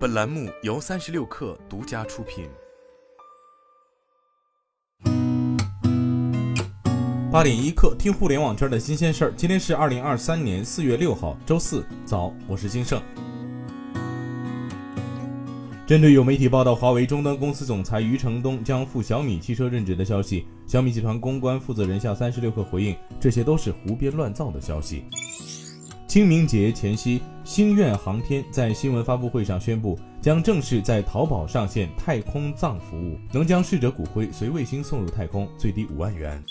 [0.00, 2.48] 本栏目由三十六氪独家出品。
[7.30, 9.32] 八点一刻，听互联网圈的新鲜事儿。
[9.36, 12.98] 今天是二零二三年四月六号，周四早，我是金盛。
[15.86, 25.04] 针对有媒体报道华为终端公司总裁余承东将赴小米汽车任职的消息，小米集团公关负责人向三十六氪回应，这些都是胡编乱造的消息。
[26.10, 36.42] 清明节前夕，星愿航天在新闻发布会上宣布，将正式在淘宝上线太空葬服务，能将逝者骨灰随卫星送入太空，最低五万元。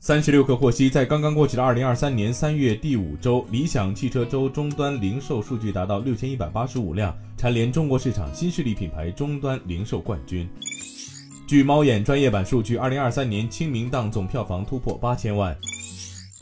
[0.00, 10.48] 三十六氪获悉，在刚刚过去的二零二三年三月第五周，理想汽车周终端零售数据达到六千一百八十五辆，蝉联中国市场新势力品牌终端零售冠军。
[11.46, 15.54] 据猫眼专业版数据，二零二三年清明档总票房突破八千万。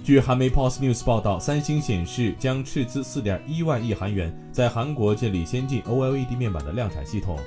[0.01, 7.39] 据韩媒 POS News 报道，三星显示将斥资四点一万亿韩元，在韩国建立先进 OLED 面板的量产系统。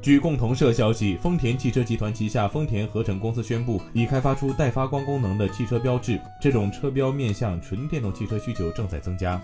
[0.00, 6.20] 据共同社消息，丰田汽车集团旗下丰田合成公司宣布，已开发出带发光功能的汽车标志。
[6.40, 9.40] 这种车标面向纯电动汽车需求正在增加。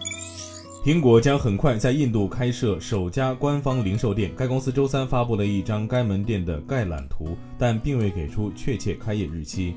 [0.85, 4.33] 苹果将很快在印度开设首家官方零售店。
[4.37, 9.77] 该公司周三发布了一张该门店的概览图，但并未给出确切开业日期。